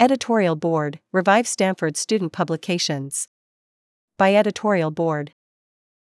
[0.00, 3.28] Editorial Board Revive Stanford Student Publications.
[4.16, 5.34] By Editorial Board.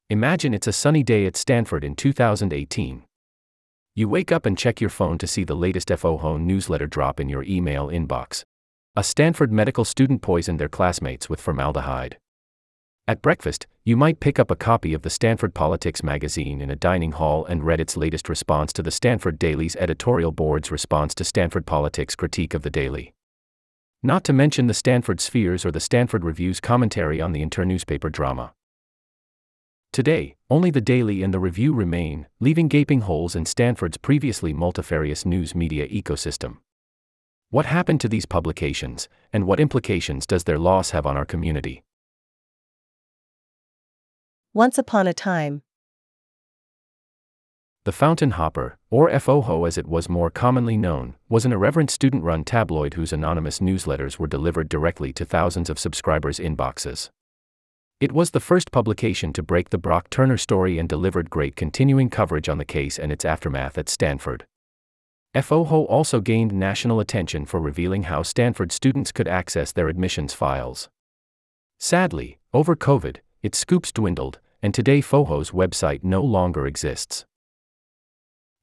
[0.09, 3.05] Imagine it's a sunny day at Stanford in 2018.
[3.95, 7.29] You wake up and check your phone to see the latest FOHO newsletter drop in
[7.29, 8.43] your email inbox.
[8.97, 12.17] A Stanford medical student poisoned their classmates with formaldehyde.
[13.07, 16.75] At breakfast, you might pick up a copy of the Stanford Politics magazine in a
[16.75, 21.23] dining hall and read its latest response to the Stanford Daily's editorial board's response to
[21.23, 23.13] Stanford Politics' critique of the Daily.
[24.03, 28.53] Not to mention the Stanford Spheres or the Stanford Review's commentary on the internewspaper drama.
[29.91, 35.25] Today, only the Daily and the Review remain, leaving gaping holes in Stanford's previously multifarious
[35.25, 36.57] news media ecosystem.
[37.49, 41.83] What happened to these publications, and what implications does their loss have on our community?
[44.53, 45.63] Once upon a time.
[47.87, 52.21] The Fountain Hopper, or FOHO as it was more commonly known, was an irreverent student
[52.21, 57.11] run tabloid whose anonymous newsletters were delivered directly to thousands of subscribers' inboxes.
[58.01, 62.09] It was the first publication to break the Brock Turner story and delivered great continuing
[62.09, 64.45] coverage on the case and its aftermath at Stanford.
[65.33, 70.89] FOHO also gained national attention for revealing how Stanford students could access their admissions files.
[71.79, 77.25] Sadly, over COVID, its scoops dwindled, and today FOHO's website no longer exists.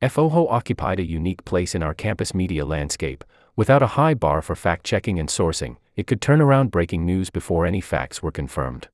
[0.09, 3.25] FOHO occupied a unique place in our campus media landscape.
[3.57, 7.31] Without a high bar for fact checking and sourcing, it could turn around breaking news
[7.31, 8.89] before any facts were confirmed.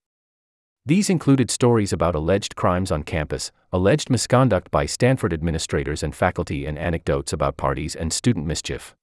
[0.87, 6.67] These included stories about alleged crimes on campus, alleged misconduct by Stanford administrators and faculty,
[6.67, 8.95] and anecdotes about parties and student mischief.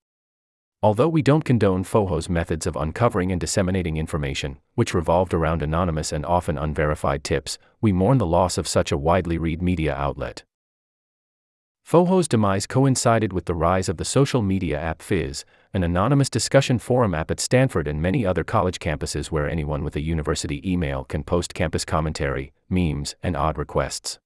[0.84, 6.12] Although we don't condone FOHO's methods of uncovering and disseminating information, which revolved around anonymous
[6.12, 10.44] and often unverified tips, we mourn the loss of such a widely read media outlet.
[11.88, 16.80] FOHO's demise coincided with the rise of the social media app Fizz, an anonymous discussion
[16.80, 21.06] forum app at Stanford and many other college campuses where anyone with a university email
[21.06, 24.20] can post campus commentary, memes, and odd requests.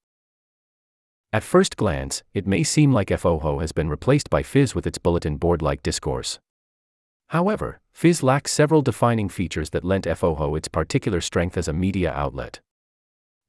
[1.32, 4.98] At first glance, it may seem like FOHO has been replaced by Fizz with its
[4.98, 6.40] bulletin board like discourse.
[7.28, 12.12] However, Fizz lacks several defining features that lent FOHO its particular strength as a media
[12.12, 12.60] outlet.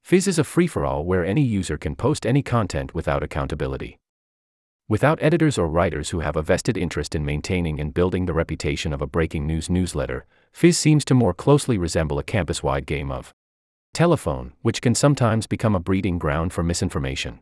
[0.03, 3.97] Fizz is a free for all where any user can post any content without accountability.
[4.89, 8.91] Without editors or writers who have a vested interest in maintaining and building the reputation
[8.91, 13.09] of a breaking news newsletter, Fizz seems to more closely resemble a campus wide game
[13.09, 13.33] of
[13.93, 17.39] telephone, which can sometimes become a breeding ground for misinformation.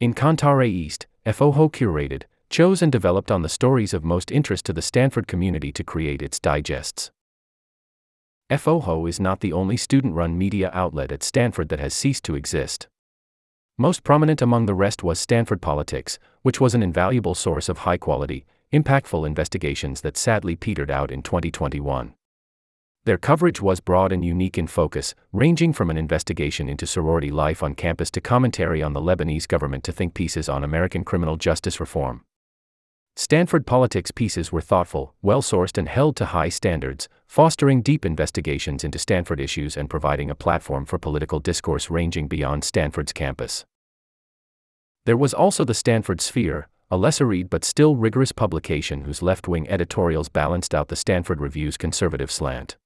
[0.00, 4.72] In Cantare East, FOHO curated, chose and developed on the stories of most interest to
[4.72, 7.12] the Stanford community to create its digests.
[8.50, 12.34] FOHO is not the only student run media outlet at Stanford that has ceased to
[12.34, 12.88] exist.
[13.80, 17.96] Most prominent among the rest was Stanford Politics, which was an invaluable source of high
[17.96, 22.12] quality, impactful investigations that sadly petered out in 2021.
[23.06, 27.62] Their coverage was broad and unique in focus, ranging from an investigation into sorority life
[27.62, 31.80] on campus to commentary on the Lebanese government to think pieces on American criminal justice
[31.80, 32.22] reform.
[33.20, 38.82] Stanford politics pieces were thoughtful, well sourced, and held to high standards, fostering deep investigations
[38.82, 43.66] into Stanford issues and providing a platform for political discourse ranging beyond Stanford's campus.
[45.04, 49.46] There was also the Stanford Sphere, a lesser read but still rigorous publication whose left
[49.46, 52.78] wing editorials balanced out the Stanford Review's conservative slant.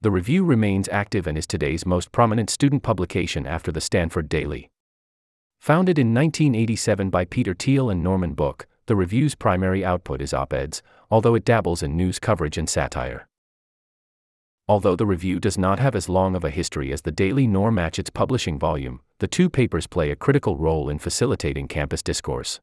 [0.00, 4.72] The review remains active and is today's most prominent student publication after the Stanford Daily.
[5.60, 10.52] Founded in 1987 by Peter Thiel and Norman Book, the review's primary output is op
[10.52, 13.26] eds, although it dabbles in news coverage and satire.
[14.66, 17.70] Although the review does not have as long of a history as the Daily nor
[17.70, 22.60] match its publishing volume, the two papers play a critical role in facilitating campus discourse.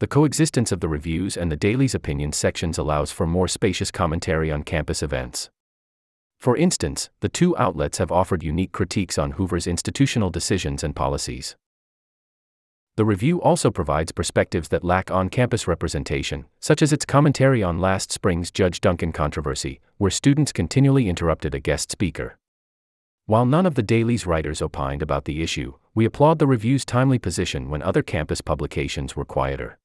[0.00, 4.50] The coexistence of the reviews and the Daily's opinion sections allows for more spacious commentary
[4.50, 5.50] on campus events.
[6.40, 11.54] For instance, the two outlets have offered unique critiques on Hoover's institutional decisions and policies.
[12.96, 17.80] The review also provides perspectives that lack on campus representation, such as its commentary on
[17.80, 22.38] last spring's Judge Duncan controversy, where students continually interrupted a guest speaker.
[23.26, 27.18] While none of the Daily's writers opined about the issue, we applaud the review's timely
[27.18, 29.78] position when other campus publications were quieter.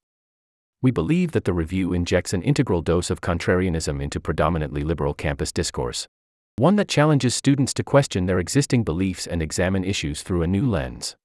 [0.80, 5.52] We believe that the review injects an integral dose of contrarianism into predominantly liberal campus
[5.52, 6.08] discourse,
[6.58, 10.70] one that challenges students to question their existing beliefs and examine issues through a new
[10.70, 11.16] lens.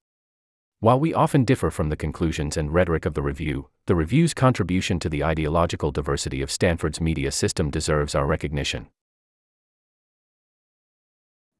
[0.85, 5.01] While we often differ from the conclusions and rhetoric of the review, the review's contribution
[5.01, 8.89] to the ideological diversity of Stanford's media system deserves our recognition.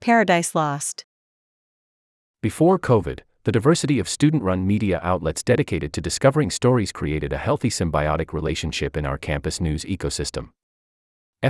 [0.03, 1.07] Paradise Lost.
[2.43, 7.39] Before COVID, the diversity of student run media outlets dedicated to discovering stories created a
[7.39, 10.51] healthy symbiotic relationship in our campus news ecosystem.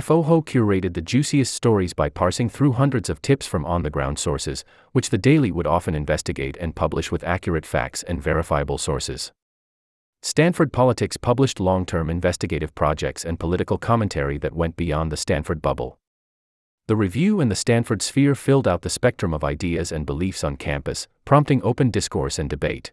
[0.01, 4.19] FOHO curated the juiciest stories by parsing through hundreds of tips from on the ground
[4.19, 9.31] sources, which the Daily would often investigate and publish with accurate facts and verifiable sources.
[10.21, 15.61] Stanford Politics published long term investigative projects and political commentary that went beyond the Stanford
[15.61, 15.97] bubble.
[16.87, 20.57] The review and the Stanford sphere filled out the spectrum of ideas and beliefs on
[20.57, 22.91] campus, prompting open discourse and debate.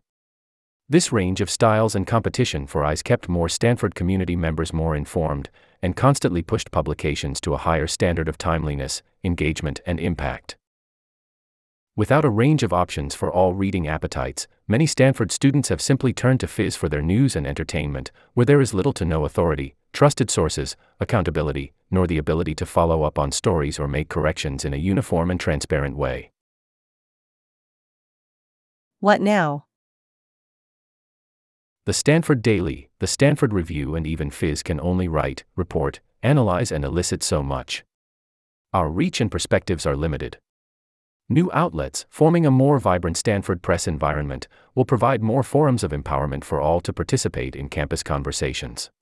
[0.93, 5.49] This range of styles and competition for eyes kept more Stanford community members more informed,
[5.81, 10.59] and constantly pushed publications to a higher standard of timeliness, engagement, and impact.
[11.97, 16.41] Without a range of options for all reading appetites, many Stanford students have simply turned
[16.41, 20.31] to Fizz for their news and entertainment, where there is little to no authority, trusted
[20.31, 24.85] sources, accountability, nor the ability to follow up on stories or make corrections in a
[24.93, 26.33] uniform and transparent way.
[29.01, 29.65] What now?
[31.85, 36.85] The Stanford Daily, the Stanford Review, and even Fizz can only write, report, analyze, and
[36.85, 37.83] elicit so much.
[38.73, 40.39] Our reach and perspectives are limited.
[41.29, 44.47] New outlets, forming a more vibrant Stanford press environment,
[44.77, 48.93] will provide more forums of empowerment for all to participate in campus conversations.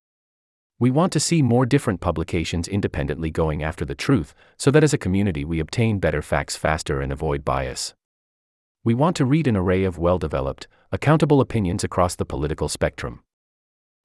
[0.79, 4.91] We want to see more different publications independently going after the truth, so that as
[4.91, 7.93] a community we obtain better facts faster and avoid bias.
[8.83, 13.21] We want to read an array of well developed, accountable opinions across the political spectrum.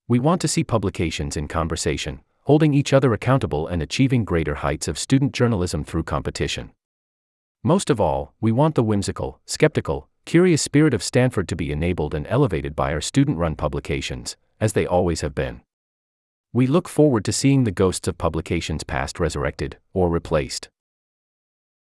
[0.07, 4.87] We want to see publications in conversation, holding each other accountable and achieving greater heights
[4.87, 6.73] of student journalism through competition.
[7.65, 12.15] Most of all, we want the whimsical, skeptical, curious spirit of Stanford to be enabled
[12.15, 15.63] and elevated by our student run publications, as they always have been.
[16.53, 20.69] We look forward to seeing the ghosts of publications past resurrected or replaced.